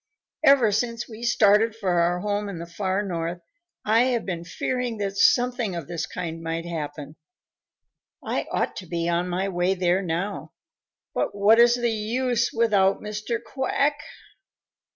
Ever 0.43 0.71
since 0.71 1.07
we 1.07 1.21
started 1.21 1.75
for 1.75 1.99
our 1.99 2.21
home 2.21 2.49
in 2.49 2.57
the 2.57 2.65
far 2.65 3.03
North, 3.03 3.39
I 3.85 4.05
have 4.05 4.25
been 4.25 4.43
fearing 4.43 4.97
that 4.97 5.15
something 5.15 5.75
of 5.75 5.87
this 5.87 6.07
kind 6.07 6.41
might 6.41 6.65
happen. 6.65 7.17
I 8.25 8.47
ought 8.51 8.75
to 8.77 8.87
be 8.87 9.07
on 9.07 9.29
my 9.29 9.47
way 9.47 9.75
there 9.75 10.01
now, 10.01 10.53
but 11.13 11.35
what 11.35 11.59
is 11.59 11.75
the 11.75 11.91
use 11.91 12.49
without 12.51 12.99
Mr. 12.99 13.37
Quack? 13.43 13.99